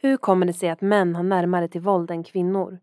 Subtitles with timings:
[0.00, 2.78] Hur kommer det sig att män har närmare till våld än kvinnor?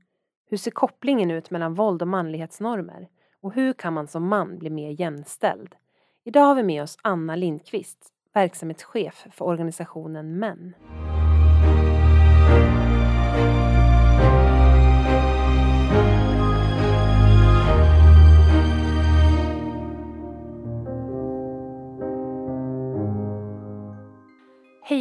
[0.50, 3.07] Hur ser kopplingen ut mellan våld och manlighetsnormer?
[3.41, 5.75] Och hur kan man som man bli mer jämställd?
[6.23, 7.97] Idag har vi med oss Anna Lindqvist,
[8.33, 10.73] verksamhetschef för organisationen Män.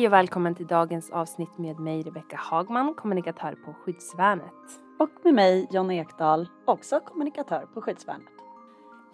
[0.05, 4.55] Hej och välkommen till dagens avsnitt med mig Rebecka Hagman, kommunikatör på Skyddsvärnet.
[4.99, 8.29] Och med mig Jonna Ekdahl, också kommunikatör på Skyddsvärnet.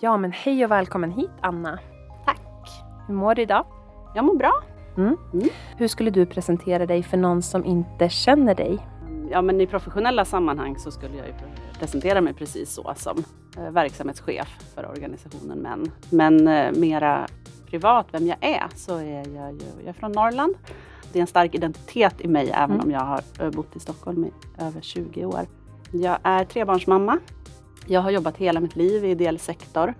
[0.01, 1.79] Ja men hej och välkommen hit Anna.
[2.27, 2.69] Tack.
[3.07, 3.66] Hur mår du idag?
[4.15, 4.53] Jag mår bra.
[4.97, 5.16] Mm.
[5.33, 5.49] Mm.
[5.77, 8.79] Hur skulle du presentera dig för någon som inte känner dig?
[9.30, 11.35] Ja men i professionella sammanhang så skulle jag ju
[11.79, 13.25] presentera mig precis så som
[13.57, 15.91] eh, verksamhetschef för organisationen Män.
[16.11, 17.27] Men eh, mera
[17.70, 20.55] privat, vem jag är, så är jag ju, jag är från Norrland.
[21.12, 22.87] Det är en stark identitet i mig även mm.
[22.87, 25.46] om jag har eh, bott i Stockholm i över 20 år.
[25.93, 27.18] Jag är trebarnsmamma.
[27.87, 29.95] Jag har jobbat hela mitt liv i ideell sektor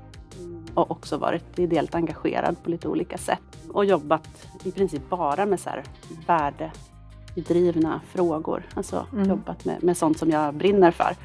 [0.74, 5.60] och också varit ideellt engagerad på lite olika sätt och jobbat i princip bara med
[5.60, 5.84] så här
[6.27, 8.66] värdedrivna frågor.
[8.74, 9.28] Alltså mm.
[9.28, 11.16] jobbat med, med sånt som jag brinner för.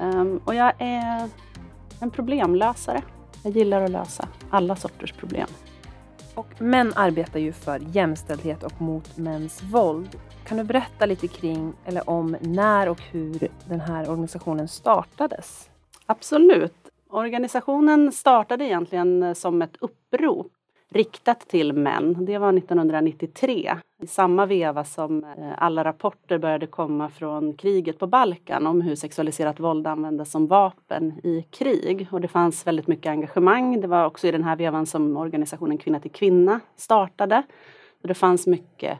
[0.00, 1.28] Um, och jag är
[2.00, 3.02] en problemlösare.
[3.42, 5.48] Jag gillar att lösa alla sorters problem.
[6.34, 10.08] Och män arbetar ju för jämställdhet och mot mäns våld.
[10.46, 15.70] Kan du berätta lite kring eller om när och hur den här organisationen startades?
[16.06, 16.74] Absolut.
[17.10, 20.52] Organisationen startade egentligen som ett upprop
[20.92, 22.24] riktat till män.
[22.24, 23.76] Det var 1993.
[24.02, 28.94] I samma veva som eh, alla rapporter började komma från kriget på Balkan om hur
[28.94, 32.06] sexualiserat våld användes som vapen i krig.
[32.10, 33.80] Och det fanns väldigt mycket engagemang.
[33.80, 37.42] Det var också i den här vevan som organisationen Kvinna till kvinna startade.
[38.02, 38.98] Och det fanns mycket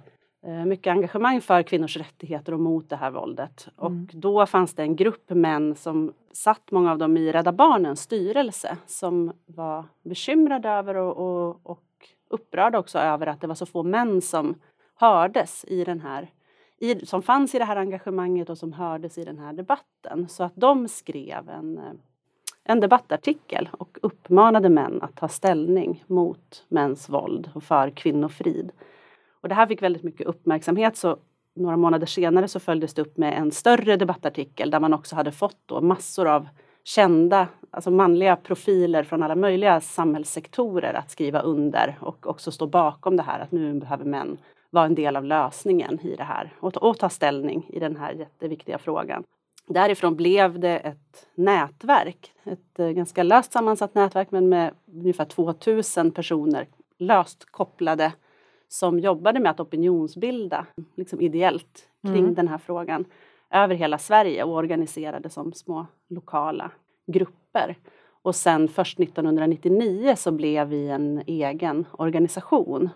[0.67, 3.69] mycket engagemang för kvinnors rättigheter och mot det här våldet.
[3.81, 4.03] Mm.
[4.09, 8.01] Och då fanns det en grupp män som satt, många av dem i Rädda Barnens
[8.01, 11.83] styrelse, som var bekymrade över och, och, och
[12.31, 14.55] upprörda också över att det var så få män som
[14.95, 16.31] hördes i den här
[16.83, 20.29] i, som fanns i det här engagemanget och som hördes i den här debatten.
[20.29, 21.81] Så att de skrev en,
[22.65, 28.73] en debattartikel och uppmanade män att ta ställning mot mäns våld och för kvinnofrid.
[29.43, 31.17] Och det här fick väldigt mycket uppmärksamhet så
[31.55, 35.33] några månader senare så följdes det upp med en större debattartikel där man också hade
[35.33, 36.49] fått då massor av
[36.85, 43.17] kända, alltså manliga profiler från alla möjliga samhällssektorer att skriva under och också stå bakom
[43.17, 44.39] det här att nu behöver män
[44.71, 47.97] vara en del av lösningen i det här och ta, och ta ställning i den
[47.97, 49.25] här jätteviktiga frågan.
[49.67, 56.11] Därifrån blev det ett nätverk, ett eh, ganska löst sammansatt nätverk men med ungefär 2000
[56.11, 56.67] personer
[56.99, 58.13] löst kopplade
[58.73, 60.67] som jobbade med att opinionsbilda
[60.97, 62.35] liksom ideellt kring mm.
[62.35, 63.05] den här frågan
[63.51, 66.71] över hela Sverige och organiserade som små lokala
[67.07, 67.77] grupper.
[68.23, 72.89] Och sen först 1999 så blev vi en egen organisation,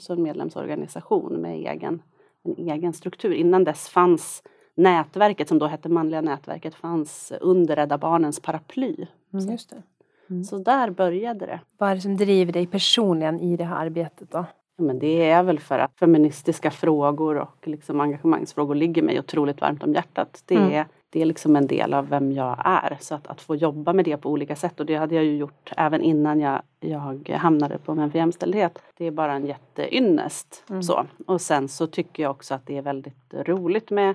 [0.00, 2.02] så en medlemsorganisation med egen,
[2.42, 3.32] en egen struktur.
[3.32, 4.42] Innan dess fanns
[4.74, 9.06] nätverket, som då hette Manliga nätverket, fanns under Rädda Barnens paraply.
[9.32, 9.82] Mm, just det.
[10.30, 10.44] Mm.
[10.44, 11.60] Så där började det.
[11.78, 14.46] Vad är det som driver dig personligen i det här arbetet då?
[14.76, 19.82] Men det är väl för att feministiska frågor och liksom engagemangsfrågor ligger mig otroligt varmt
[19.82, 20.42] om hjärtat.
[20.46, 20.72] Det, mm.
[20.72, 22.96] är, det är liksom en del av vem jag är.
[23.00, 25.36] Så att, att få jobba med det på olika sätt och det hade jag ju
[25.36, 28.78] gjort även innan jag, jag hamnade på Män för jämställdhet.
[28.96, 30.64] Det är bara en jätteynnest.
[30.70, 30.82] Mm.
[30.82, 31.06] Så.
[31.26, 34.14] Och sen så tycker jag också att det är väldigt roligt med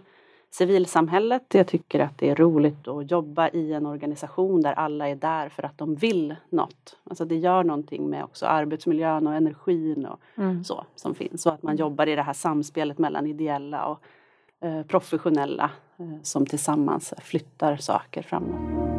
[0.52, 1.54] civilsamhället.
[1.54, 5.50] Jag tycker att det är roligt att jobba i en organisation där alla är där
[5.50, 6.98] för att de vill något.
[7.04, 10.64] Alltså det gör någonting med också arbetsmiljön och energin och mm.
[10.64, 11.46] så som finns.
[11.46, 14.00] Och att man jobbar i det här samspelet mellan ideella och
[14.68, 18.90] eh, professionella eh, som tillsammans flyttar saker framåt.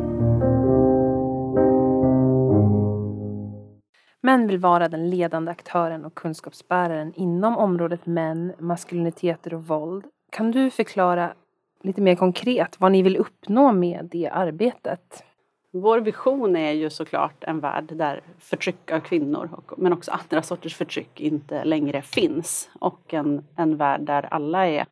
[4.22, 10.04] Män vill vara den ledande aktören och kunskapsbäraren inom området män, maskuliniteter och våld.
[10.30, 11.34] Kan du förklara
[11.82, 15.24] lite mer konkret vad ni vill uppnå med det arbetet?
[15.72, 20.76] Vår vision är ju såklart en värld där förtryck av kvinnor men också andra sorters
[20.76, 24.86] förtryck inte längre finns och en, en värld där alla är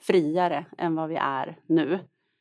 [0.00, 1.98] friare än vad vi är nu.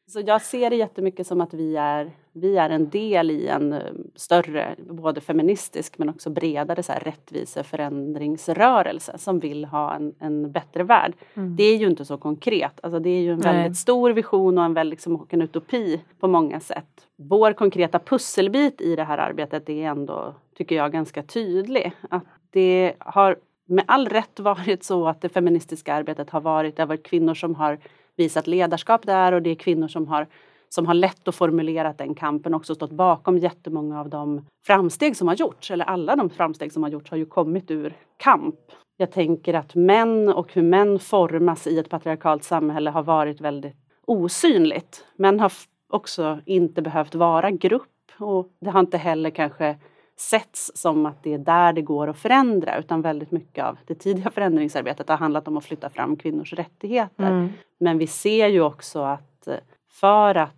[0.10, 3.74] Så jag ser det jättemycket som att vi är, vi är en del i en
[3.74, 3.80] eh,
[4.16, 10.84] större, både feministisk men också bredare så här rättviseförändringsrörelse som vill ha en, en bättre
[10.84, 11.14] värld.
[11.34, 11.56] Mm.
[11.56, 13.54] Det är ju inte så konkret, alltså det är ju en Nej.
[13.54, 17.08] väldigt stor vision och en, väldigt, liksom, en utopi på många sätt.
[17.16, 21.92] Vår konkreta pusselbit i det här arbetet är ändå, tycker jag, ganska tydlig.
[22.10, 23.36] Att det har
[23.66, 27.34] med all rätt varit så att det feministiska arbetet har varit, det har varit kvinnor
[27.34, 27.80] som har
[28.20, 30.28] visat ledarskap där och det är kvinnor som har
[30.70, 35.28] som har lett och formulerat den kampen också stått bakom jättemånga av de framsteg som
[35.28, 38.56] har gjorts, eller alla de framsteg som har gjorts har ju kommit ur kamp.
[38.98, 43.76] Jag tänker att män och hur män formas i ett patriarkalt samhälle har varit väldigt
[44.06, 45.06] osynligt.
[45.16, 45.52] Män har
[45.90, 49.78] också inte behövt vara grupp och det har inte heller kanske
[50.20, 53.96] setts som att det är där det går att förändra utan väldigt mycket av det
[53.96, 57.32] tidiga förändringsarbetet har handlat om att flytta fram kvinnors rättigheter.
[57.32, 57.50] Mm.
[57.80, 59.56] Men vi ser ju också att eh,
[59.92, 60.56] för att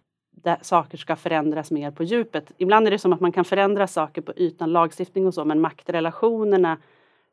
[0.62, 2.52] saker ska förändras mer på djupet.
[2.58, 5.62] Ibland är det som att man kan förändra saker på ytan, lagstiftning och så, men
[5.62, 6.78] maktrelationerna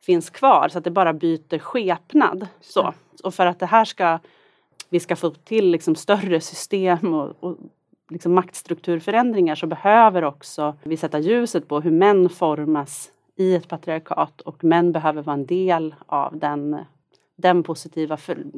[0.01, 2.47] finns kvar så att det bara byter skepnad.
[2.61, 2.95] Så.
[3.25, 4.19] Och för att det här ska,
[4.89, 7.57] vi ska få till liksom större system och, och
[8.09, 14.41] liksom maktstrukturförändringar så behöver också vi sätta ljuset på hur män formas i ett patriarkat
[14.41, 16.79] och män behöver vara en del av den
[17.39, 18.17] den positiva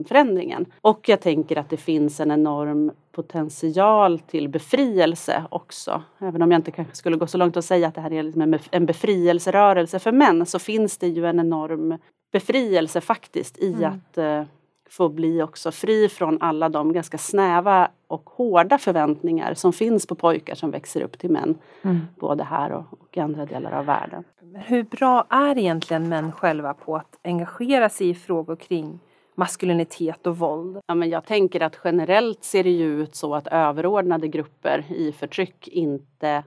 [0.08, 0.66] förändringen.
[0.80, 6.02] Och jag tänker att det finns en enorm potential till befrielse också.
[6.18, 8.22] Även om jag inte kanske skulle gå så långt och säga att det här är
[8.22, 11.98] liksom en befrielserörelse för män så finns det ju en enorm
[12.32, 13.92] befrielse faktiskt i mm.
[13.92, 14.42] att uh,
[14.90, 20.14] få bli också fri från alla de ganska snäva och hårda förväntningar som finns på
[20.14, 21.58] pojkar som växer upp till män.
[21.82, 22.00] Mm.
[22.16, 24.24] Både här och, och i andra delar av världen.
[24.54, 28.98] Hur bra är egentligen män själva på att engagera sig i frågor kring
[29.34, 30.80] maskulinitet och våld?
[30.86, 35.12] Ja, men jag tänker att generellt ser det ju ut så att överordnade grupper i
[35.12, 36.44] förtryck inte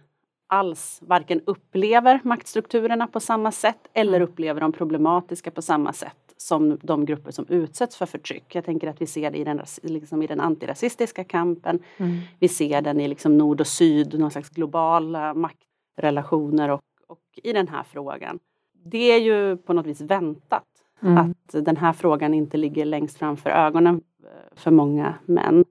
[0.48, 4.30] alls varken upplever maktstrukturerna på samma sätt eller mm.
[4.30, 8.56] upplever dem problematiska på samma sätt som de grupper som utsätts för förtryck.
[8.56, 11.80] Jag tänker att vi ser det i den, liksom i den antirasistiska kampen.
[11.98, 12.18] Mm.
[12.40, 17.54] Vi ser den i liksom nord och syd, någon slags globala maktrelationer och, och i
[17.54, 18.40] den här frågan.
[18.86, 20.68] Det är ju på något vis väntat
[21.02, 21.18] mm.
[21.18, 25.66] att den här frågan inte ligger längst framför ögonen eh, för många män.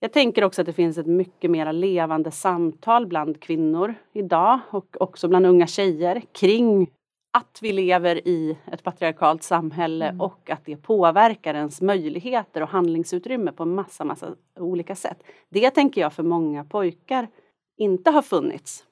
[0.00, 4.96] Jag tänker också att det finns ett mycket mer levande samtal bland kvinnor idag och
[5.00, 6.90] också bland unga tjejer kring
[7.36, 10.20] att vi lever i ett patriarkalt samhälle mm.
[10.20, 15.22] och att det påverkar ens möjligheter och handlingsutrymme på massa, massa olika sätt.
[15.48, 17.28] Det tänker jag för många pojkar
[17.76, 18.84] inte har funnits.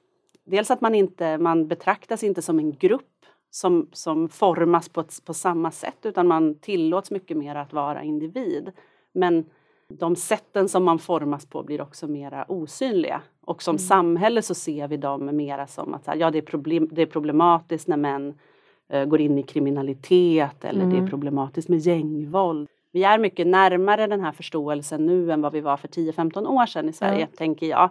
[0.47, 5.35] Dels att man inte, man betraktas inte som en grupp som, som formas på, på
[5.35, 8.73] samma sätt utan man tillåts mycket mer att vara individ.
[9.15, 9.45] Men
[9.89, 13.23] de sätten som man formas på blir också mera osynliga.
[13.41, 13.79] Och som mm.
[13.79, 17.89] samhälle så ser vi dem mera som att ja, det, är problem, det är problematiskt
[17.89, 18.35] när män
[18.95, 20.91] uh, går in i kriminalitet eller mm.
[20.91, 21.11] det är mm.
[21.11, 22.69] problematiskt med gängvåld.
[22.93, 26.67] Vi är mycket närmare den här förståelsen nu än vad vi var för 10-15 år
[26.67, 27.37] sedan i Sverige, ja.
[27.37, 27.91] tänker jag.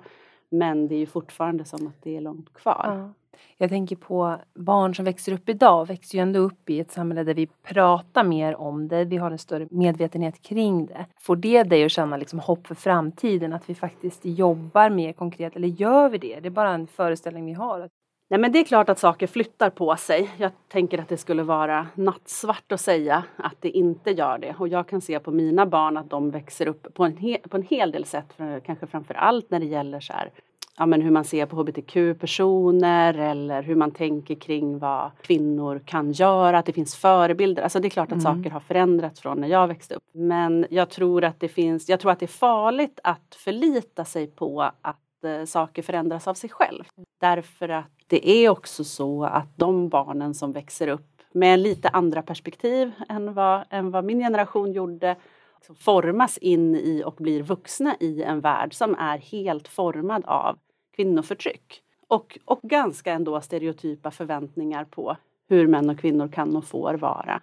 [0.49, 3.13] Men det är ju fortfarande som att det är långt kvar.
[3.57, 7.23] Jag tänker på barn som växer upp idag, växer ju ändå upp i ett samhälle
[7.23, 11.05] där vi pratar mer om det, vi har en större medvetenhet kring det.
[11.19, 15.55] Får det dig att känna liksom hopp för framtiden, att vi faktiskt jobbar mer konkret,
[15.55, 16.39] eller gör vi det?
[16.39, 17.89] Det är bara en föreställning vi har.
[18.29, 20.29] Nej men det är klart att saker flyttar på sig.
[20.37, 24.55] Jag tänker att det skulle vara nattsvart att säga att det inte gör det.
[24.59, 27.57] Och jag kan se på mina barn att de växer upp på en, he på
[27.57, 30.29] en hel del sätt, kanske framför allt när det gäller så här,
[30.77, 36.11] ja, men hur man ser på hbtq-personer eller hur man tänker kring vad kvinnor kan
[36.11, 37.63] göra, att det finns förebilder.
[37.63, 38.35] Alltså det är klart att mm.
[38.35, 40.03] saker har förändrats från när jag växte upp.
[40.13, 44.27] Men jag tror att det finns, jag tror att det är farligt att förlita sig
[44.27, 46.83] på att eh, saker förändras av sig själv.
[47.21, 52.21] Därför att det är också så att de barnen som växer upp med lite andra
[52.21, 55.15] perspektiv än vad, än vad min generation gjorde
[55.63, 60.57] Liksom formas in i och blir vuxna i en värld som är helt formad av
[60.95, 61.81] kvinnoförtryck.
[62.07, 65.17] Och, och ganska ändå stereotypa förväntningar på
[65.49, 67.41] hur män och kvinnor kan och får vara.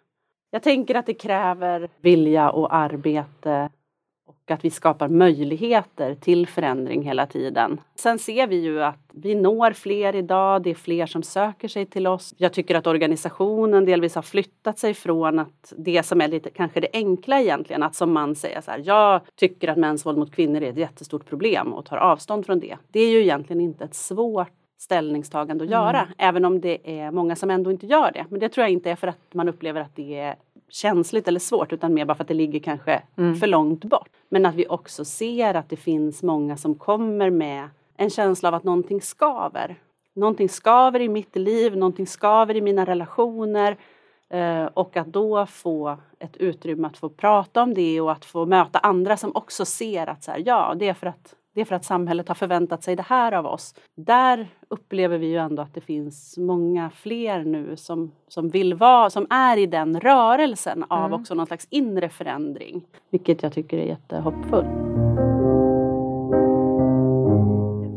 [0.50, 3.70] Jag tänker att det kräver vilja och arbete
[4.30, 7.80] och att vi skapar möjligheter till förändring hela tiden.
[7.94, 11.86] Sen ser vi ju att vi når fler idag, det är fler som söker sig
[11.86, 12.34] till oss.
[12.36, 16.80] Jag tycker att organisationen delvis har flyttat sig från att det som är lite kanske
[16.80, 20.34] det enkla egentligen, att som man säga så här, jag tycker att mäns våld mot
[20.34, 22.76] kvinnor är ett jättestort problem och tar avstånd från det.
[22.88, 26.12] Det är ju egentligen inte ett svårt ställningstagande att göra, mm.
[26.18, 28.26] även om det är många som ändå inte gör det.
[28.30, 30.36] Men det tror jag inte är för att man upplever att det är
[30.68, 33.36] känsligt eller svårt utan mer bara för att det ligger kanske mm.
[33.36, 34.08] för långt bort.
[34.32, 38.54] Men att vi också ser att det finns många som kommer med en känsla av
[38.54, 39.76] att någonting skaver.
[40.14, 43.76] Någonting skaver i mitt liv, någonting skaver i mina relationer
[44.28, 48.46] eh, och att då få ett utrymme att få prata om det och att få
[48.46, 51.64] möta andra som också ser att så här, ja, det är för att det är
[51.64, 53.74] för att samhället har förväntat sig det här av oss.
[53.96, 59.10] Där upplever vi ju ändå att det finns många fler nu som, som vill vara,
[59.10, 61.20] som är i den rörelsen av mm.
[61.20, 62.86] också någon slags inre förändring.
[63.10, 64.90] Vilket jag tycker är jättehoppfullt.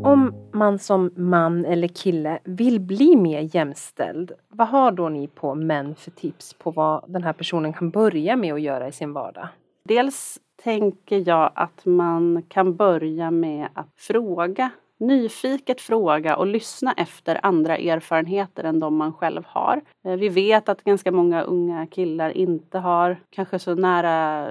[0.04, 5.54] Om man som man eller kille vill bli mer jämställd, vad har då ni på
[5.54, 9.12] Män för tips på vad den här personen kan börja med att göra i sin
[9.12, 9.48] vardag?
[9.88, 17.46] Dels tänker jag att man kan börja med att fråga nyfiket fråga och lyssna efter
[17.46, 19.80] andra erfarenheter än de man själv har.
[20.04, 24.48] Eh, vi vet att ganska många unga killar inte har kanske så nära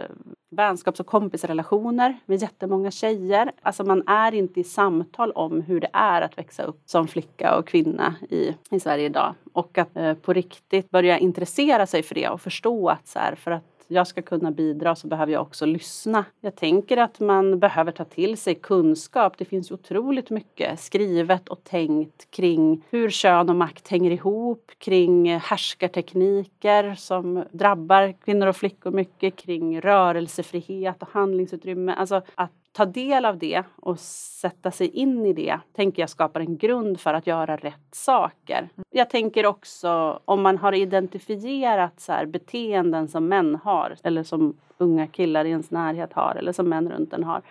[0.51, 3.51] vänskaps och kompisrelationer med jättemånga tjejer.
[3.61, 7.57] Alltså man är inte i samtal om hur det är att växa upp som flicka
[7.57, 9.33] och kvinna i, i Sverige idag.
[9.53, 13.35] Och att eh, på riktigt börja intressera sig för det och förstå att så här,
[13.35, 16.25] för att jag ska kunna bidra så behöver jag också lyssna.
[16.41, 19.37] Jag tänker att man behöver ta till sig kunskap.
[19.37, 25.39] Det finns otroligt mycket skrivet och tänkt kring hur kön och makt hänger ihop, kring
[25.39, 31.93] härskartekniker som drabbar kvinnor och flickor mycket, kring rörelsefrihet och handlingsutrymme.
[31.93, 36.39] Alltså att ta del av det och sätta sig in i det tänker jag skapar
[36.39, 38.69] en grund för att göra rätt saker.
[38.89, 44.57] Jag tänker också om man har identifierat så här, beteenden som män har eller som
[44.77, 47.41] unga killar i ens närhet har eller som män runt en har.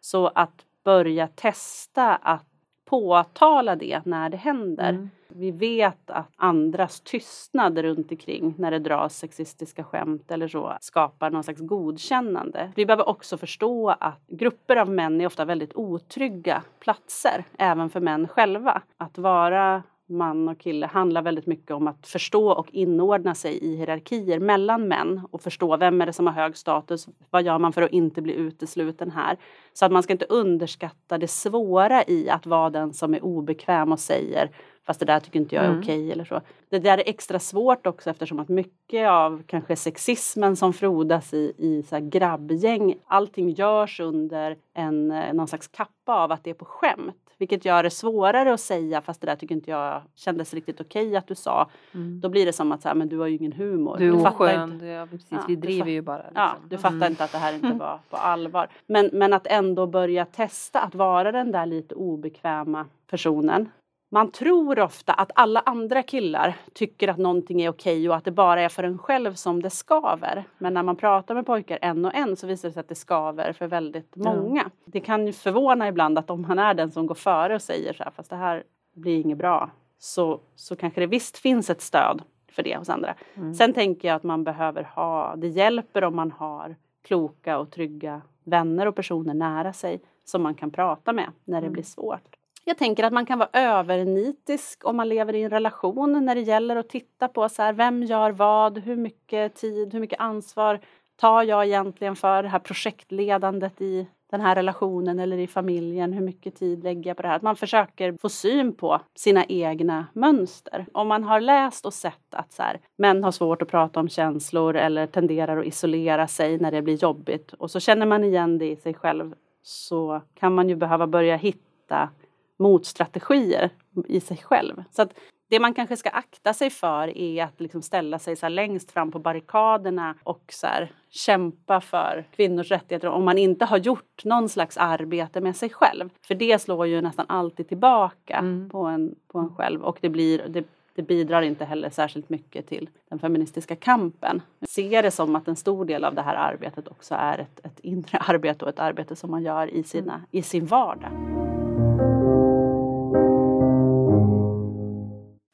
[0.00, 2.46] Så att börja testa att
[2.84, 4.88] påtala det när det händer.
[4.88, 5.10] Mm.
[5.28, 11.30] Vi vet att andras tystnad runt omkring när det dras sexistiska skämt eller så skapar
[11.30, 12.72] någon slags godkännande.
[12.76, 18.00] Vi behöver också förstå att grupper av män är ofta väldigt otrygga platser, även för
[18.00, 18.82] män själva.
[18.96, 23.76] Att vara man och kille handlar väldigt mycket om att förstå och inordna sig i
[23.76, 27.72] hierarkier mellan män och förstå vem är det som har hög status, vad gör man
[27.72, 29.36] för att inte bli utesluten här?
[29.72, 33.92] Så att man ska inte underskatta det svåra i att vara den som är obekväm
[33.92, 34.50] och säger
[34.86, 35.80] fast det där tycker inte jag är mm.
[35.80, 36.40] okej eller så.
[36.68, 41.52] Det där är extra svårt också eftersom att mycket av kanske sexismen som frodas i,
[41.58, 46.54] i så grabbgäng, allting görs under en, eh, någon slags kappa av att det är
[46.54, 47.16] på skämt.
[47.38, 51.16] Vilket gör det svårare att säga fast det där tycker inte jag kändes riktigt okej
[51.16, 51.70] att du sa.
[51.94, 52.20] Mm.
[52.20, 53.96] Då blir det som att så här, men du har ju ingen humor.
[53.98, 56.16] Du är oskön, ja, precis, ja, vi driver ju bara.
[56.16, 56.34] Liksom.
[56.34, 57.10] Ja, du fattar mm.
[57.10, 58.68] inte att det här inte var på allvar.
[58.86, 63.68] Men, men att ändå börja testa att vara den där lite obekväma personen
[64.08, 68.30] man tror ofta att alla andra killar tycker att någonting är okej och att det
[68.30, 70.44] bara är för en själv som det skaver.
[70.58, 72.94] Men när man pratar med pojkar en och en så visar det sig att det
[72.94, 74.60] skaver för väldigt många.
[74.60, 74.72] Mm.
[74.84, 77.92] Det kan ju förvåna ibland att om man är den som går före och säger
[77.92, 78.62] så här, fast det här
[78.94, 82.22] blir inget bra, så, så kanske det visst finns ett stöd
[82.52, 83.14] för det hos andra.
[83.34, 83.54] Mm.
[83.54, 88.20] Sen tänker jag att man behöver ha, det hjälper om man har kloka och trygga
[88.44, 91.72] vänner och personer nära sig som man kan prata med när det mm.
[91.72, 92.35] blir svårt.
[92.68, 96.40] Jag tänker att man kan vara övernitisk om man lever i en relation när det
[96.40, 100.80] gäller att titta på så här, vem gör vad, hur mycket tid, hur mycket ansvar
[101.16, 106.20] tar jag egentligen för det här projektledandet i den här relationen eller i familjen, hur
[106.20, 107.36] mycket tid lägger jag på det här?
[107.36, 110.86] Att man försöker få syn på sina egna mönster.
[110.92, 114.08] Om man har läst och sett att så här, män har svårt att prata om
[114.08, 118.58] känslor eller tenderar att isolera sig när det blir jobbigt och så känner man igen
[118.58, 122.08] det i sig själv så kan man ju behöva börja hitta
[122.56, 123.70] motstrategier
[124.08, 124.84] i sig själv.
[124.90, 125.14] Så att
[125.48, 129.10] det man kanske ska akta sig för är att liksom ställa sig så längst fram
[129.10, 130.66] på barrikaderna och så
[131.10, 136.10] kämpa för kvinnors rättigheter om man inte har gjort någon slags arbete med sig själv.
[136.26, 138.70] För det slår ju nästan alltid tillbaka mm.
[138.70, 142.66] på, en, på en själv och det, blir, det, det bidrar inte heller särskilt mycket
[142.66, 144.42] till den feministiska kampen.
[144.58, 147.66] Jag ser det som att en stor del av det här arbetet också är ett,
[147.66, 151.45] ett inre arbete och ett arbete som man gör i, sina, i sin vardag.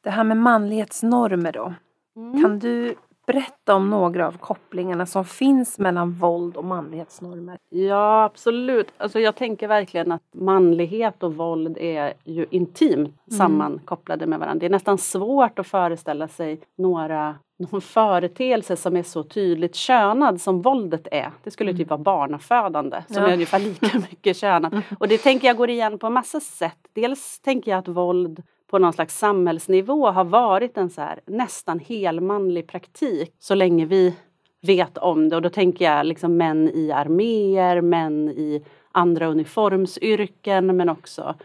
[0.03, 1.73] Det här med manlighetsnormer då.
[2.15, 2.41] Mm.
[2.41, 2.95] Kan du
[3.25, 7.57] berätta om några av kopplingarna som finns mellan våld och manlighetsnormer?
[7.69, 8.87] Ja, absolut.
[8.97, 13.37] Alltså jag tänker verkligen att manlighet och våld är ju intimt mm.
[13.37, 14.59] sammankopplade med varandra.
[14.59, 20.41] Det är nästan svårt att föreställa sig några någon företeelse som är så tydligt könad
[20.41, 21.31] som våldet är.
[21.43, 21.77] Det skulle mm.
[21.77, 23.27] typ vara barnafödande som ja.
[23.27, 24.73] är ungefär lika mycket könat.
[24.73, 24.83] Mm.
[24.99, 26.77] Och det tänker jag går igen på massa sätt.
[26.93, 31.79] Dels tänker jag att våld på någon slags samhällsnivå har varit en så här, nästan
[31.79, 34.15] helmanlig praktik så länge vi
[34.61, 35.35] vet om det.
[35.35, 41.35] Och då tänker jag liksom män i arméer, män i andra uniformsyrken men också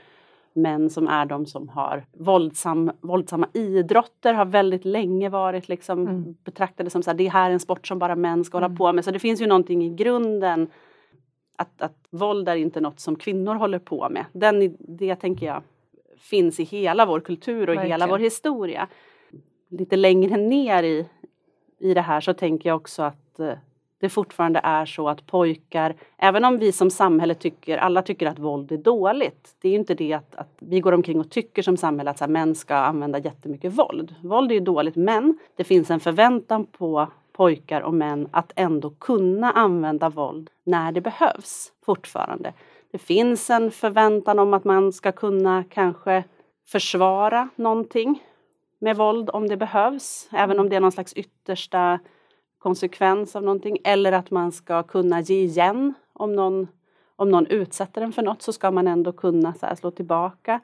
[0.52, 6.37] män som är de som har våldsam, våldsamma idrotter har väldigt länge varit liksom mm.
[6.44, 8.76] betraktade som så här, det här är en sport som bara män ska hålla mm.
[8.76, 9.04] på med.
[9.04, 10.68] Så det finns ju någonting i grunden
[11.56, 14.25] att, att våld är inte något som kvinnor håller på med.
[14.32, 15.62] Den, det tänker jag
[16.20, 17.87] finns i hela vår kultur och Verkligen.
[17.87, 18.88] hela vår historia.
[19.68, 21.06] Lite längre ner i,
[21.78, 23.52] i det här så tänker jag också att eh,
[24.00, 28.38] det fortfarande är så att pojkar, även om vi som samhälle tycker, alla tycker att
[28.38, 29.56] våld är dåligt.
[29.60, 32.18] Det är ju inte det att, att vi går omkring och tycker som samhälle att
[32.18, 34.14] så här, män ska använda jättemycket våld.
[34.22, 38.90] Våld är ju dåligt men det finns en förväntan på pojkar och män att ändå
[38.90, 42.52] kunna använda våld när det behövs fortfarande.
[42.92, 46.25] Det finns en förväntan om att man ska kunna kanske
[46.66, 48.23] försvara någonting
[48.78, 51.99] med våld om det behövs, även om det är någon slags yttersta
[52.59, 53.78] konsekvens av någonting.
[53.85, 56.68] Eller att man ska kunna ge igen om någon,
[57.16, 60.61] om någon utsätter en för något så ska man ändå kunna så här, slå tillbaka.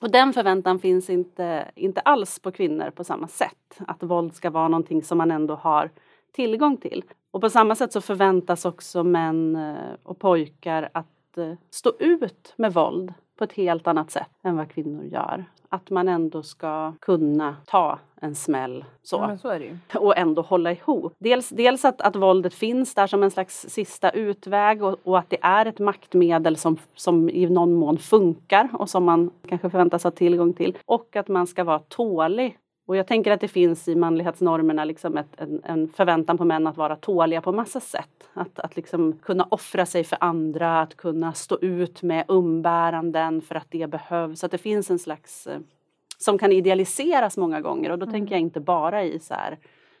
[0.00, 3.78] Och den förväntan finns inte, inte alls på kvinnor på samma sätt.
[3.86, 5.90] Att våld ska vara någonting som man ändå har
[6.32, 7.04] tillgång till.
[7.30, 11.06] Och på samma sätt så förväntas också män eh, och pojkar att
[11.36, 15.44] eh, stå ut med våld på ett helt annat sätt än vad kvinnor gör.
[15.68, 19.16] Att man ändå ska kunna ta en smäll så.
[19.16, 19.48] Ja, så
[19.98, 21.14] och ändå hålla ihop.
[21.18, 25.30] Dels, dels att, att våldet finns där som en slags sista utväg och, och, att
[25.30, 30.04] det är ett maktmedel som, som i någon mån funkar och som man kanske förväntas
[30.04, 30.78] ha tillgång till.
[30.84, 32.58] Och att man ska vara tålig.
[32.88, 36.66] Och jag tänker att det finns i manlighetsnormerna liksom ett, en, en förväntan på män
[36.66, 38.28] att vara tåliga på massa sätt.
[38.34, 43.54] Att, att liksom kunna offra sig för andra, att kunna stå ut med umbäranden för
[43.54, 44.44] att det behövs.
[44.44, 45.58] Att det finns en slags eh,
[46.18, 49.58] som kan idealiseras många gånger och då tänker jag inte bara i så här,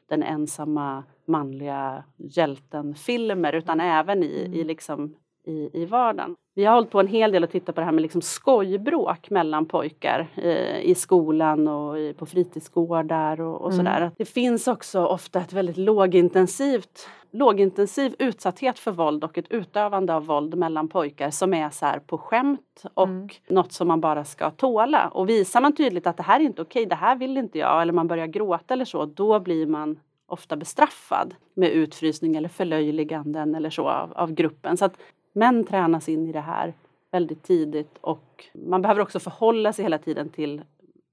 [0.08, 5.14] den ensamma manliga hjälten-filmer utan även i, i, liksom,
[5.48, 6.34] i, i vardagen.
[6.54, 9.30] Vi har hållit på en hel del och tittat på det här med liksom skojbråk
[9.30, 13.76] mellan pojkar eh, i skolan och i, på fritidsgårdar och, och Mm.
[13.86, 14.10] sådär.
[14.16, 20.26] Det finns också ofta ett väldigt lågintensivt lågintensiv utsatthet för våld och ett utövande av
[20.26, 23.28] våld mellan pojkar som är så här på skämt och Mm.
[23.48, 25.08] något som man bara ska tåla.
[25.08, 27.82] Och visar man tydligt att det här är inte okej, det här vill inte jag,
[27.82, 33.54] eller man börjar gråta eller så, då blir man ofta bestraffad med utfrysning eller förlöjliganden
[33.54, 34.76] eller så av, av gruppen.
[34.76, 34.96] Så att
[35.38, 36.74] män tränas in i det här
[37.10, 40.62] väldigt tidigt och man behöver också förhålla sig hela tiden till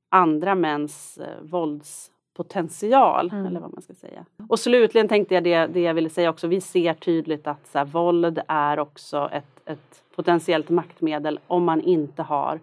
[0.09, 3.45] andra mäns eh, våldspotential Mm.
[3.45, 4.25] eller vad man ska säga.
[4.49, 7.77] Och slutligen tänkte jag det, det jag ville säga också, vi ser tydligt att så
[7.77, 12.59] här, våld är också ett, ett potentiellt maktmedel om man inte har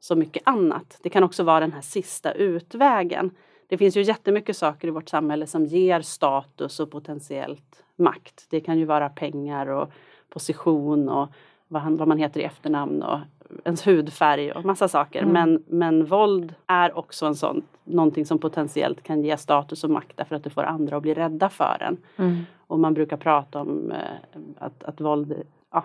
[0.00, 0.98] så mycket annat.
[1.02, 3.30] Det kan också vara den här sista utvägen.
[3.66, 8.46] Det finns ju jättemycket saker i vårt samhälle som ger status och potentiellt makt.
[8.50, 9.88] Det kan ju vara pengar och
[10.30, 11.28] position och
[11.68, 13.18] vad, han, vad man heter i efternamn och
[13.64, 15.22] ens hudfärg och massa saker.
[15.22, 15.32] Mm.
[15.32, 20.16] Men, men våld är också en sån, någonting som potentiellt kan ge status och makt
[20.16, 21.96] därför att det får andra att bli rädda för en.
[22.16, 22.42] Mm.
[22.66, 25.34] Och man brukar prata om eh, att, att våld,
[25.72, 25.84] ja,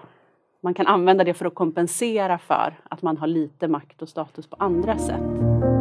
[0.61, 4.47] man kan använda det för att kompensera för att man har lite makt och status
[4.47, 5.72] på andra sätt.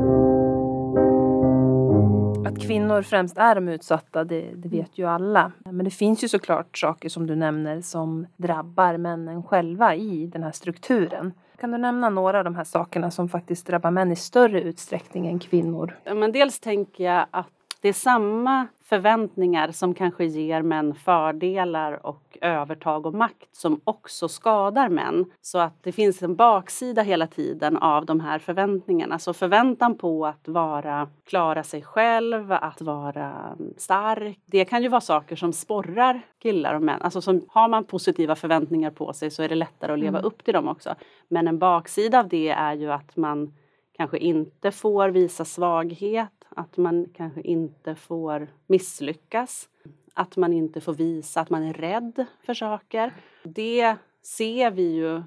[2.46, 5.52] Att kvinnor främst är de utsatta, det, det vet ju alla.
[5.64, 10.42] Men det finns ju såklart saker som du nämner som drabbar männen själva i den
[10.42, 11.32] här strukturen.
[11.60, 15.26] Kan du nämna några av de här sakerna som faktiskt drabbar män i större utsträckning
[15.26, 15.98] än kvinnor?
[16.04, 17.48] Ja, Men dels tänker jag att
[17.80, 24.28] det är samma förväntningar som kanske ger män fördelar och övertag och makt som också
[24.28, 25.24] skadar män.
[25.40, 29.18] Så att det finns en baksida hela tiden av de här förväntningarna.
[29.18, 34.38] Så förväntan på att vara, klara sig själv, att vara stark.
[34.46, 37.02] Det kan ju vara saker som sporrar killar och män.
[37.02, 40.24] Alltså som, har man positiva förväntningar på sig så är det lättare att leva Mm.
[40.24, 40.94] upp till dem också.
[41.28, 43.52] Men en baksida av det är ju att man
[43.96, 49.68] kanske inte får visa svaghet, att man kanske inte får misslyckas,
[50.14, 53.14] att man inte får visa att man är rädd för saker.
[53.42, 55.22] Det ser vi ju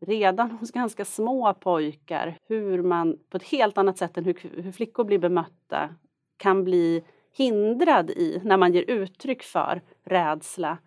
[0.00, 4.72] redan hos ganska små pojkar, hur man på ett helt annat sätt än hur, hur
[4.72, 5.88] flickor blir bemötta
[6.36, 10.78] kan bli hindrad i när man ger uttryck för rädsla,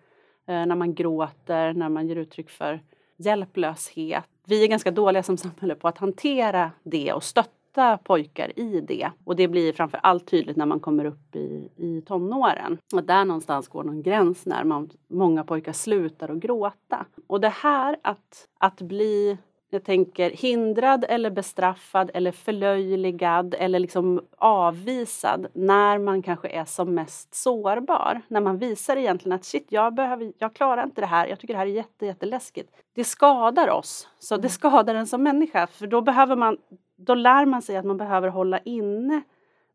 [0.48, 2.84] eh, när man gråter, när man ger uttryck för
[3.18, 4.26] hjälplöshet.
[4.46, 7.55] Vi är ganska dåliga som samhälle på att hantera det och stötta
[8.04, 9.12] pojkar i det.
[9.24, 12.78] Och det blir framför allt tydligt när man kommer upp i, i tonåren.
[12.94, 17.06] Och där någonstans går någon gräns när man, många pojkar slutar att gråta.
[17.28, 19.38] Och det här att, att bli
[19.76, 26.96] jag tänker hindrad eller bestraffad eller förlöjligad eller liksom avvisad när man kanske är som
[26.96, 28.22] mest sårbar.
[28.28, 31.54] När man visar egentligen att shit, jag, behöver, jag klarar inte det här, jag tycker
[31.54, 32.70] det här är jätte, jätteläskigt.
[32.96, 36.58] Det skadar oss, så det skadar en som människa för då behöver man,
[36.96, 39.22] då lär man sig att man behöver hålla inne.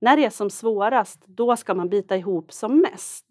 [0.01, 3.27] När det är som svårast, då ska man bita ihop som mest.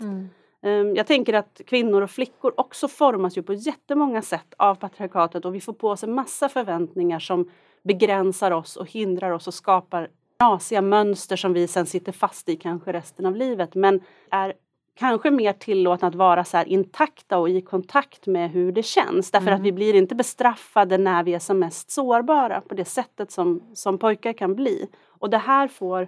[0.62, 5.46] Ehm, jag tänker att kvinnor och flickor också formas ju på jättemånga sätt av patriarkatet
[5.46, 7.50] och vi får på oss en massa förväntningar som
[7.84, 12.56] begränsar oss och hindrar oss och skapar knasiga mönster som vi sen sitter fast i
[12.56, 14.54] kanske resten av livet men är
[15.00, 19.32] kanske mer tillåtna att vara så intakta och i kontakt med hur det känns.
[19.32, 19.60] Därför mm.
[19.60, 23.64] att vi blir inte bestraffade när vi är som mest sårbara på det sättet som,
[23.74, 24.88] som pojkar kan bli.
[25.08, 26.08] Och det här, får,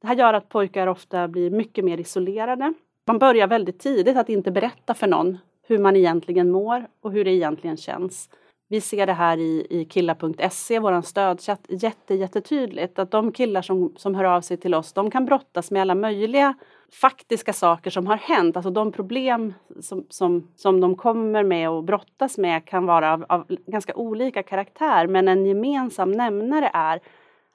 [0.00, 2.74] det här gör att pojkar ofta blir mycket mer isolerade.
[3.06, 7.24] Man börjar väldigt tidigt att inte berätta för någon hur man egentligen mår och hur
[7.24, 8.30] det egentligen känns.
[8.68, 13.94] Vi ser det här i, i killa.se, vår stödchatt, jätte, jättetydligt att de killar som,
[13.96, 16.54] som hör av sig till oss, de kan brottas med alla möjliga
[16.92, 21.84] faktiska saker som har hänt, alltså de problem som, som, som de kommer med och
[21.84, 27.00] brottas med kan vara av, av ganska olika karaktär men en gemensam nämnare är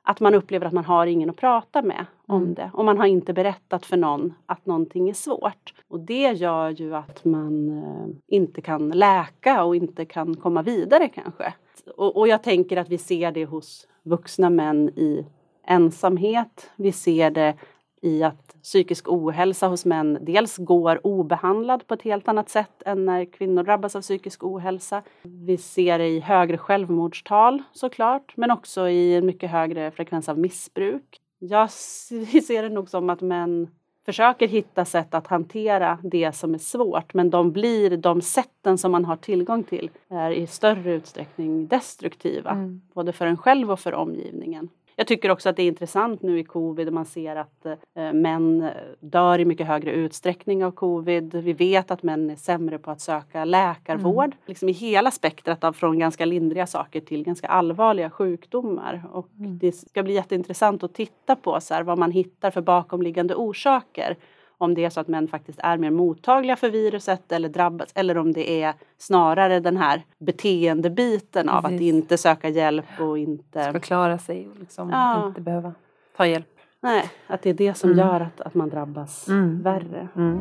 [0.04, 2.54] att man upplever att man har ingen att prata med om mm.
[2.54, 5.73] det och man har inte berättat för någon att någonting är svårt.
[5.88, 11.08] Och det gör ju att man eh, inte kan läka och inte kan komma vidare
[11.08, 11.54] kanske.
[11.97, 15.26] Och, och jag tänker att vi ser det hos vuxna män i
[15.67, 16.71] ensamhet.
[16.76, 17.54] Vi ser det
[18.01, 23.05] i att psykisk ohälsa hos män dels går obehandlad på ett helt annat sätt än
[23.05, 25.03] när kvinnor drabbas av psykisk ohälsa.
[25.21, 30.39] Vi ser det i högre självmordstal såklart, men också i en mycket högre frekvens av
[30.39, 31.21] missbruk.
[31.39, 31.71] Jag
[32.47, 33.67] ser det nog som att män
[34.07, 38.91] försöker hitta sätt att hantera det som är svårt men de blir, de sätten som
[38.91, 42.51] man har tillgång till är i större utsträckning destruktiva.
[42.51, 42.81] Mm.
[42.93, 44.69] Både för en själv och för omgivningen.
[44.99, 48.69] Jag tycker också att det är intressant nu i covid man ser att eh, män
[48.99, 51.36] dör i mycket högre utsträckning av covid.
[51.36, 54.25] Vi vet att män är sämre på att söka läkarvård.
[54.25, 54.38] Mm.
[54.45, 59.03] Liksom i hela spektrat av från ganska lindriga saker till ganska allvarliga sjukdomar.
[59.12, 59.57] Och mm.
[59.57, 64.17] det ska bli jätteintressant att titta på så här, vad man hittar för bakomliggande orsaker
[64.58, 68.17] om det är så att män faktiskt är mer mottagliga för viruset eller drabbas eller
[68.17, 71.76] om det är snarare den här beteendebiten av Precis.
[71.76, 75.28] att inte söka hjälp och inte förklara sig och liksom ja.
[75.28, 75.74] inte behöva
[76.17, 76.48] ta hjälp.
[76.80, 78.08] Nej, att det är det som mm.
[78.08, 79.62] gör att, att man drabbas mm.
[79.62, 80.08] värre.
[80.15, 80.38] Mm.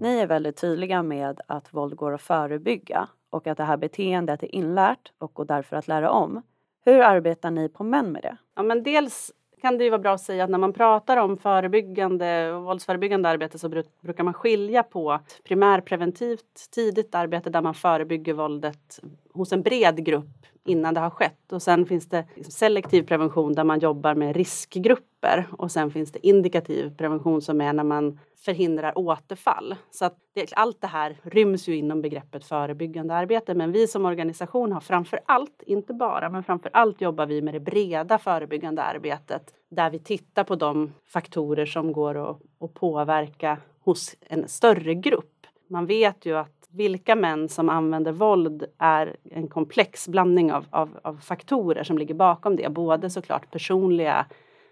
[0.00, 4.42] Ni är väldigt tydliga med att våld går att förebygga och att det här beteendet
[4.42, 6.42] är inlärt och går därför att lära om.
[6.84, 8.36] Hur arbetar ni på män med det?
[8.56, 9.32] Ja, men dels
[9.64, 13.28] kan det ju vara bra att säga att när man pratar om förebyggande och våldsförebyggande
[13.28, 13.68] arbete så
[14.00, 19.00] brukar man skilja på primärpreventivt tidigt arbete där man förebygger våldet
[19.32, 21.52] hos en bred grupp innan det har skett.
[21.52, 26.26] Och sen finns det selektiv prevention där man jobbar med riskgrupper och sen finns det
[26.26, 29.74] indikativ prevention som är när man förhindrar återfall.
[29.90, 33.54] Så att det, allt det här ryms ju inom begreppet förebyggande arbete.
[33.54, 37.54] Men vi som organisation har framför allt, inte bara, men framför allt jobbar vi med
[37.54, 43.58] det breda förebyggande arbetet där vi tittar på de faktorer som går att, att påverka
[43.80, 45.46] hos en större grupp.
[45.68, 50.98] Man vet ju att vilka män som använder våld är en komplex blandning av, av,
[51.02, 52.68] av, faktorer som ligger bakom det.
[52.68, 54.26] Både såklart personliga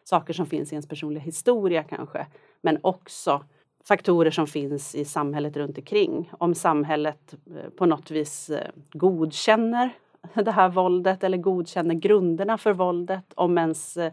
[0.04, 2.26] saker som finns i ens personliga historia kanske,
[2.60, 3.44] men också
[3.88, 6.30] faktorer som finns i samhället runt omkring.
[6.38, 9.90] Om samhället eh, på något vis eh, godkänner
[10.34, 13.32] det här våldet eller godkänner grunderna för våldet.
[13.34, 14.12] Om ens eh,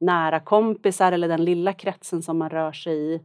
[0.00, 3.20] nära kompisar eller den lilla kretsen som man rör sig i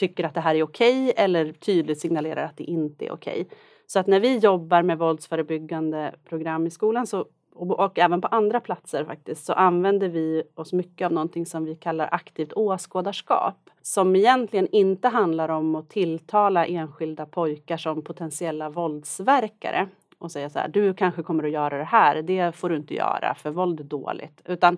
[0.00, 3.40] tycker att det här är okej okay, eller tydligt signalerar att det inte är okej.
[3.40, 3.56] Okay.
[3.86, 8.28] Så att när vi jobbar med våldsförebyggande program i skolan så, och, och, även på
[8.28, 13.70] andra platser faktiskt så använder vi oss mycket av någonting som vi kallar aktivt åskådarskap
[13.82, 20.58] som egentligen inte handlar om att tilltala enskilda pojkar som potentiella våldsverkare och säga så
[20.58, 23.80] här, du kanske kommer att göra det här, det får du inte göra för våld
[23.80, 24.42] är dåligt.
[24.44, 24.76] Utan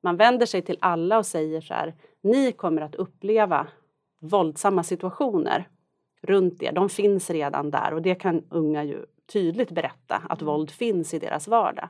[0.00, 3.66] man vänder sig till alla och säger så här, ni kommer att uppleva
[4.20, 5.68] våldsamma situationer
[6.22, 6.72] runt er.
[6.72, 10.52] De finns redan där och det kan unga ju tydligt berätta att mm.
[10.52, 11.88] våld finns i deras vardag.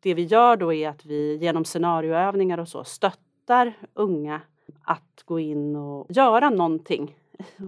[0.00, 4.40] Det vi gör då är att vi genom scenarioövningar och så stöttar unga
[4.84, 7.16] att gå in och göra någonting.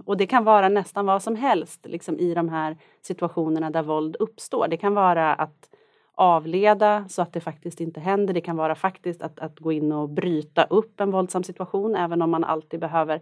[0.05, 4.15] Och det kan vara nästan vad som helst liksom i de här situationerna där våld
[4.19, 4.67] uppstår.
[4.67, 5.69] Det kan vara att
[6.15, 8.33] avleda så att det faktiskt inte händer.
[8.33, 12.21] Det kan vara faktiskt att, att gå in och bryta upp en våldsam situation även
[12.21, 13.21] om man alltid behöver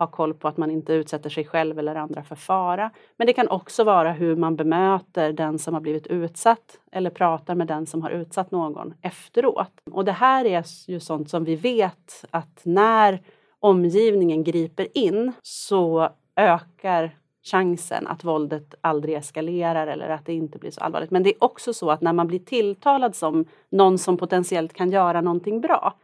[0.00, 2.90] ha koll på att man inte utsätter sig själv eller andra för fara.
[3.16, 7.54] Men det kan också vara hur man bemöter den som har blivit utsatt eller pratar
[7.54, 9.72] med den som har utsatt någon efteråt.
[9.90, 13.20] Och det här är ju sånt som vi vet att när
[13.58, 17.10] omgivningen griper in så ökar
[17.42, 21.10] chansen att våldet aldrig eskalerar eller att det inte blir så allvarligt.
[21.10, 24.90] Men det är också så att när man blir tilltalad som någon som potentiellt kan
[24.90, 25.94] göra någonting bra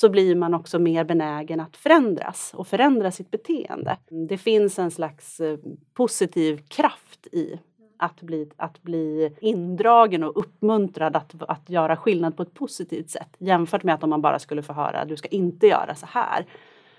[0.00, 3.96] så blir man också mer benägen att förändras och förändra sitt beteende.
[4.28, 5.58] Det finns en slags eh,
[5.94, 7.58] positiv kraft i
[7.96, 13.36] att bli, att bli indragen och uppmuntrad att, att göra skillnad på ett positivt sätt
[13.38, 16.06] jämfört med att om man bara skulle få höra att du ska inte göra så
[16.06, 16.46] här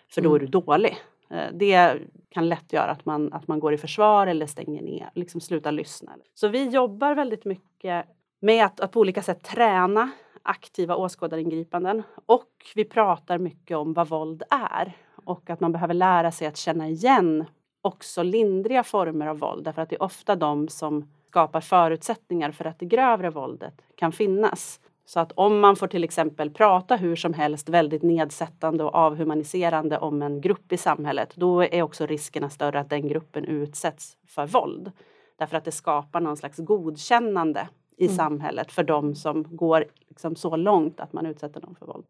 [0.09, 0.51] för då är du mm.
[0.51, 0.97] dålig.
[1.29, 1.97] Eh, det
[2.29, 5.71] kan lätt göra att man, att man går i försvar eller stänger ner, liksom slutar
[5.71, 6.11] lyssna.
[6.33, 8.05] Så vi jobbar väldigt mycket
[8.39, 10.11] med att, att på olika sätt träna
[10.43, 16.31] aktiva åskådaringripanden och vi pratar mycket om vad våld är och att man behöver lära
[16.31, 17.45] sig att känna igen
[17.81, 22.65] också lindriga former av våld därför att det är ofta de som skapar förutsättningar för
[22.65, 24.79] att det grövre våldet kan finnas.
[25.05, 29.97] Så att om man får till exempel prata hur som helst väldigt nedsättande och avhumaniserande
[29.97, 34.47] om en grupp i samhället, då är också riskerna större att den gruppen utsätts för
[34.47, 34.91] våld.
[35.37, 37.67] Därför att det skapar någon slags godkännande
[37.99, 38.15] i mm.
[38.15, 42.05] samhället för de som går liksom så långt att man utsätter dem för våld.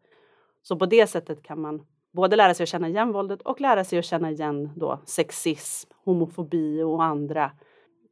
[0.62, 3.84] Så på det sättet kan man både lära sig att känna igen våldet och lära
[3.84, 7.50] sig att känna igen då sexism, homofobi och andra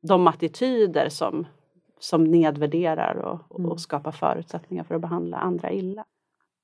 [0.00, 1.46] de attityder som,
[1.98, 3.70] som nedvärderar och, mm.
[3.70, 6.04] och skapar förutsättningar för att behandla andra illa.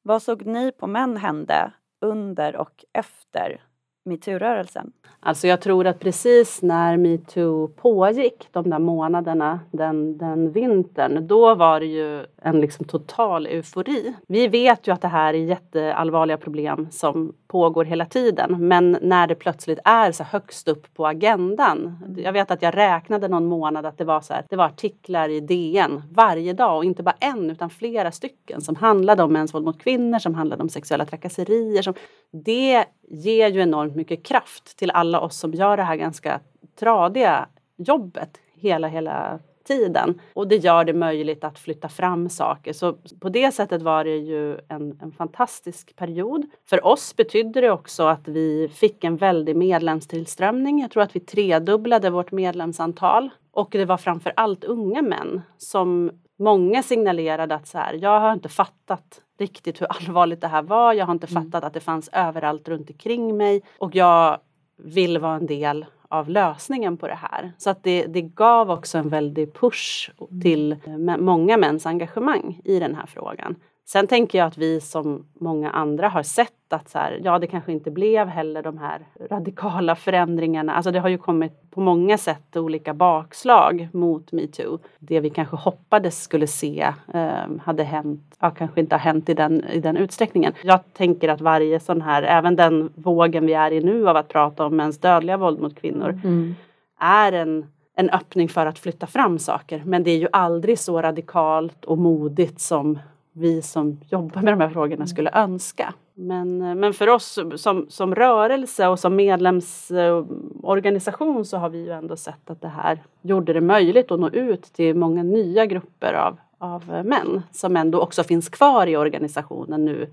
[0.02, 3.60] Vad såg ni på män hände under och efter
[4.04, 4.92] metoo-rörelsen?
[5.26, 11.54] Alltså jag tror att precis när metoo pågick, de där månaderna, den, den vintern, då
[11.54, 14.14] var det ju en liksom total eufori.
[14.26, 19.26] Vi vet ju att det här är jätteallvarliga problem som pågår hela tiden, men när
[19.26, 21.98] det plötsligt är så högst upp på agendan.
[22.16, 25.28] Jag vet att jag räknade någon månad att det var så här, det var artiklar
[25.28, 29.54] i DN varje dag och inte bara en utan flera stycken som handlade om mäns
[29.54, 31.82] våld mot kvinnor, som handlade om sexuella trakasserier.
[31.82, 31.94] Som,
[32.30, 36.40] det ger ju enormt mycket kraft till alla oss som gör det här ganska
[36.78, 40.20] tradiga jobbet hela, hela tiden.
[40.34, 42.72] Och det gör det möjligt att flytta fram saker.
[42.72, 46.46] Så på det sättet var det ju en, en fantastisk period.
[46.68, 50.80] För oss betydde det också att vi fick en väldig medlemstillströmning.
[50.80, 53.30] Jag tror att vi tredubblade vårt medlemsantal.
[53.52, 58.32] Och det var framför allt unga män som många signalerade att så här, jag har
[58.32, 60.92] inte fattat riktigt hur allvarligt det här var.
[60.92, 61.44] Jag har inte mm.
[61.44, 64.38] fattat att det fanns överallt runt omkring mig och jag
[64.76, 67.52] vill vara en del av lösningen på det här.
[67.58, 70.40] Så att det, det gav också en väldig push mm.
[70.40, 70.76] till
[71.18, 73.56] många mäns engagemang i den här frågan.
[73.86, 77.46] Sen tänker jag att vi som många andra har sett att så här, ja, det
[77.46, 80.74] kanske inte blev heller de här radikala förändringarna.
[80.74, 84.78] Alltså det har ju kommit på många sätt olika bakslag mot metoo.
[84.98, 89.34] Det vi kanske hoppades skulle se eh, hade hänt, ja, kanske inte har hänt i
[89.34, 90.52] den, i den utsträckningen.
[90.62, 94.28] Jag tänker att varje sån här, även den vågen vi är i nu av att
[94.28, 96.54] prata om mäns dödliga våld mot kvinnor, mm.
[96.98, 97.66] är en
[97.96, 99.82] en öppning för att flytta fram saker.
[99.84, 102.98] Men det är ju aldrig så radikalt och modigt som
[103.36, 105.06] vi som jobbar med de här frågorna mm.
[105.06, 105.94] skulle önska.
[106.14, 111.90] Men, eh, men för oss som, som rörelse och som medlemsorganisation så har vi ju
[111.90, 116.12] ändå sett att det här gjorde det möjligt att nå ut till många nya grupper
[116.12, 120.10] av, av män som ändå också finns kvar i organisationen nu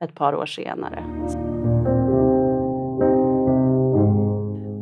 [0.00, 1.04] ett par år senare.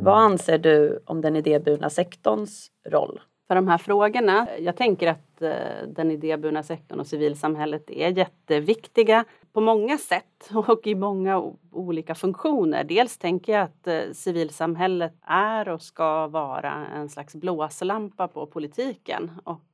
[0.02, 4.48] Vad anser du om den idéburna sektorns roll för de här frågorna.
[4.58, 10.86] Jag tänker att eh, den idéburna sektorn och civilsamhället är jätteviktiga på många sätt och
[10.86, 12.84] i många olika funktioner.
[12.84, 19.30] Dels tänker jag att eh, civilsamhället är och ska vara en slags blåslampa på politiken
[19.44, 19.64] och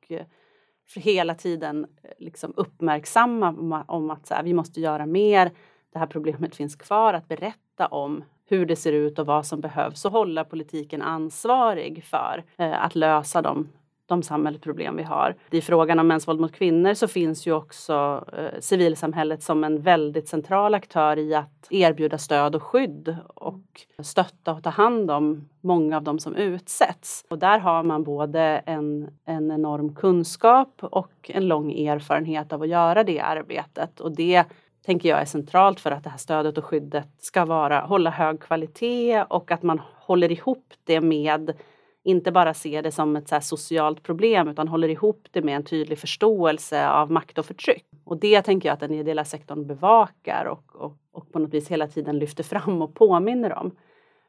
[0.88, 1.86] för hela tiden
[2.18, 5.50] liksom uppmärksamma om att så här, vi måste göra mer.
[5.92, 7.14] Det här problemet finns kvar.
[7.14, 12.04] Att berätta om hur det ser ut och vad som behövs och hålla politiken ansvarig
[12.04, 13.68] för eh, att lösa de,
[14.06, 15.34] de samhällsproblem vi har.
[15.50, 19.82] I frågan om mäns våld mot kvinnor så finns ju också eh, civilsamhället som en
[19.82, 23.62] väldigt central aktör i att erbjuda stöd och skydd och
[24.02, 27.24] stötta och ta hand om många av dem som utsätts.
[27.28, 32.68] Och där har man både en, en enorm kunskap och en lång erfarenhet av att
[32.68, 34.44] göra det arbetet och det
[34.84, 38.40] tänker jag är centralt för att det här stödet och skyddet ska vara, hålla hög
[38.40, 41.54] kvalitet och att man håller ihop det med
[42.04, 45.64] inte bara ser det som ett så socialt problem utan håller ihop det med en
[45.64, 47.86] tydlig förståelse av makt och förtryck.
[48.04, 51.68] Och det tänker jag att den ideella sektorn bevakar och, och, och på något vis
[51.68, 53.76] hela tiden lyfter fram och påminner om.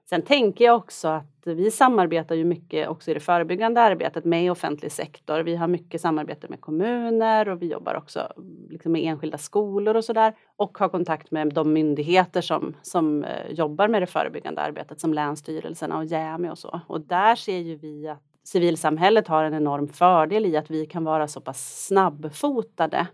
[0.10, 4.52] Sen tänker jag också att vi samarbetar ju mycket också i det förebyggande arbetet med
[4.52, 5.40] offentlig sektor.
[5.40, 8.34] Vi har mycket samarbete med kommuner och vi jobbar också
[8.70, 10.34] liksom med enskilda skolor och sådär.
[10.56, 15.14] Och har kontakt med de myndigheter som, som eh, jobbar med det förebyggande arbetet som
[15.14, 16.82] Länsstyrelserna och Jämi och så.
[16.88, 21.04] Och där ser ju vi att civilsamhället har en enorm fördel i att vi kan
[21.04, 23.08] vara så pass snabbfotade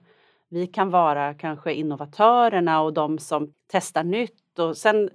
[0.51, 5.09] vi kan vara kanske innovatörerna och de som testar nytt och sen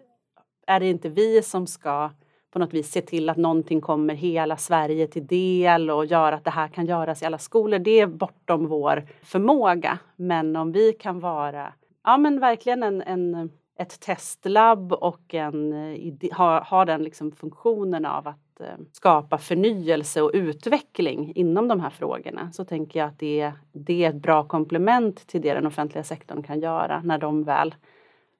[0.66, 2.10] är det inte vi som ska
[2.50, 6.44] på något vis se till att någonting kommer hela Sverige till del och göra att
[6.44, 7.78] det här kan göras i alla skolor.
[7.78, 9.98] Det är bortom vår förmåga.
[10.16, 11.72] Men om vi kan vara,
[12.04, 18.06] ja men verkligen en, en ett testlabb och en, eh, ha, ha den liksom funktionen
[18.06, 23.18] av att eh, skapa förnyelse och utveckling inom de här frågorna så tänker jag att
[23.18, 27.44] det, det är ett bra komplement till det den offentliga sektorn kan göra när de
[27.44, 27.74] väl,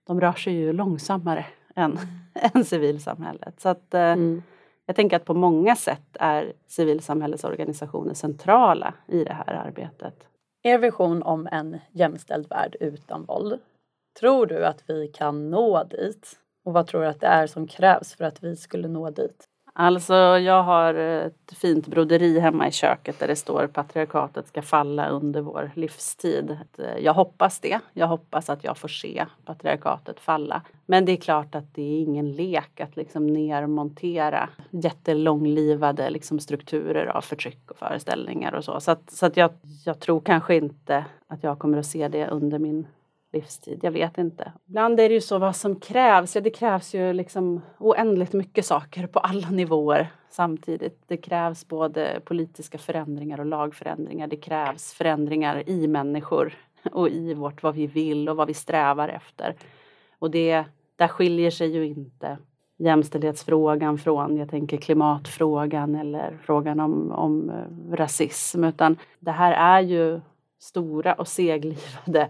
[0.07, 1.99] de rör sig ju långsammare än,
[2.55, 3.61] än civilsamhället.
[3.61, 4.43] Så att, eh, mm.
[4.87, 10.29] Jag tänker att på många sätt är civilsamhällets organisationer centrala i det här arbetet.
[10.63, 13.61] Er vision om en jämställd värld utan våld,
[14.21, 16.39] tror du att vi kan nå dit?
[16.65, 19.49] Och vad tror du att det är som krävs för att vi skulle nå dit?
[19.79, 25.09] Alltså jag har ett fint broderi hemma i köket där det står patriarkatet ska falla
[25.09, 26.59] under vår livstid.
[26.79, 27.81] Eh, jag hoppas det.
[27.93, 30.63] Jag hoppas att jag får se patriarkatet falla.
[30.87, 37.07] Men det är klart att det är ingen lek att liksom nermontera jättelånglivade liksom strukturer
[37.07, 38.81] av förtryck och föreställningar och så.
[38.81, 39.51] Så, att, så att jag,
[39.85, 42.87] jag tror kanske inte att jag kommer att se det under min
[43.37, 43.81] livstid.
[43.83, 44.53] Jag vet inte.
[44.69, 46.35] Ibland är det ju så vad som krävs.
[46.35, 51.03] Ja, det krävs ju liksom oändligt mycket saker på alla nivåer samtidigt.
[51.07, 54.27] Det krävs både politiska förändringar och lagförändringar.
[54.27, 56.55] Det krävs förändringar i människor
[56.93, 59.55] och i vårt vad vi vill och vad vi strävar efter.
[60.19, 60.65] Och det,
[60.97, 62.39] där skiljer sig ju inte
[62.79, 69.81] jämställdhetsfrågan från, jag tänker klimatfrågan eller frågan om, om eh, rasism, utan det här är
[69.81, 70.21] ju
[70.59, 72.29] stora och seglivade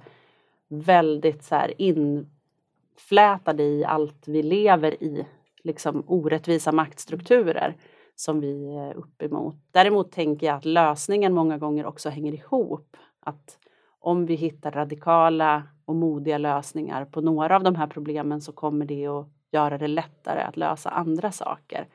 [0.68, 5.26] väldigt så här inflätade i allt vi lever i,
[5.64, 7.76] liksom orättvisa maktstrukturer
[8.14, 9.56] som vi är uppemot.
[9.70, 12.96] Däremot tänker jag att lösningen många gånger också hänger ihop.
[13.20, 13.58] Att
[13.98, 18.86] om vi hittar radikala och modiga lösningar på några av de här problemen så kommer
[18.86, 21.88] det att göra det lättare att lösa andra saker.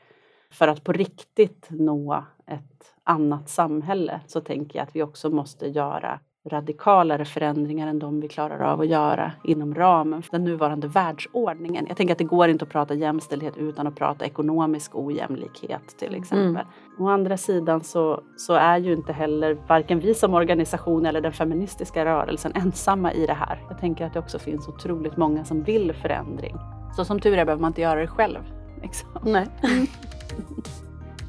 [0.51, 5.67] För att på riktigt nå ett annat samhälle så tänker jag att vi också måste
[5.67, 10.87] göra radikalare förändringar än de vi klarar av att göra inom ramen för den nuvarande
[10.87, 11.85] världsordningen.
[11.87, 16.15] Jag tänker att det går inte att prata jämställdhet utan att prata ekonomisk ojämlikhet till
[16.15, 16.49] exempel.
[16.49, 16.65] Mm.
[16.99, 21.33] Å andra sidan så, så är ju inte heller varken vi som organisation eller den
[21.33, 23.65] feministiska rörelsen ensamma i det här.
[23.69, 26.55] Jag tänker att det också finns otroligt många som vill förändring.
[26.95, 28.39] Så som tur är behöver man inte göra det själv.
[28.81, 29.09] Liksom.
[29.23, 29.47] Nej.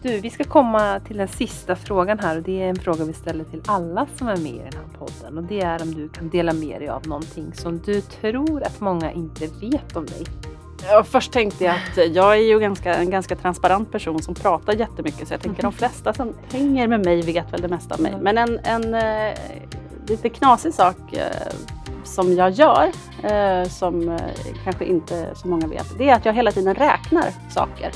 [0.03, 3.13] Du, vi ska komma till den sista frågan här och det är en fråga vi
[3.13, 6.09] ställer till alla som är med i den här podden och det är om du
[6.09, 10.25] kan dela med dig av någonting som du tror att många inte vet om dig.
[10.89, 14.73] Ja, först tänkte jag att jag är ju ganska, en ganska transparent person som pratar
[14.73, 18.03] jättemycket så jag tänker de flesta som hänger med mig vet väl det mesta om
[18.03, 18.15] mig.
[18.21, 19.39] Men en, en eh,
[20.07, 21.53] lite knasig sak eh,
[22.05, 22.91] som jag gör,
[23.23, 24.21] eh, som eh,
[24.65, 27.93] kanske inte så många vet, det är att jag hela tiden räknar saker.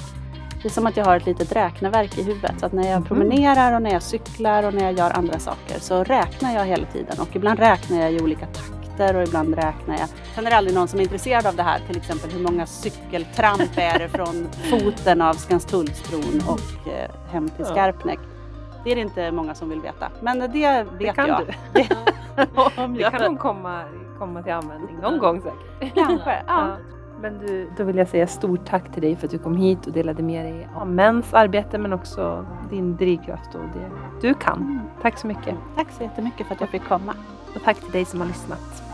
[0.62, 2.60] Det är som att jag har ett litet räkneverk i huvudet.
[2.60, 3.04] Så att när jag mm.
[3.04, 6.86] promenerar och när jag cyklar och när jag gör andra saker så räknar jag hela
[6.86, 7.20] tiden.
[7.20, 10.08] Och ibland räknar jag i olika takter och ibland räknar jag.
[10.34, 11.80] Sen är det aldrig någon som är intresserad av det här.
[11.86, 17.64] Till exempel hur många cykeltramp är det från foten av Skanstullsbron och eh, hem till
[17.64, 18.18] Skarpnäck.
[18.84, 20.10] Det är det inte många som vill veta.
[20.20, 21.40] Men det vet det kan jag.
[21.46, 21.82] Du.
[22.98, 23.84] det kan nog komma,
[24.18, 25.94] komma till användning någon gång säkert.
[25.94, 26.76] Kanske, ja.
[27.20, 29.86] Men du, då vill jag säga stort tack till dig för att du kom hit
[29.86, 33.90] och delade med dig av mäns arbete men också din drivkraft och det
[34.28, 34.80] du kan.
[35.02, 35.54] Tack så mycket.
[35.76, 37.14] Tack så jättemycket för att jag fick komma.
[37.54, 38.85] Och tack till dig som har lyssnat.